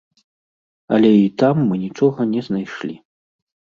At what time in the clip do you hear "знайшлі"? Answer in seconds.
2.49-2.95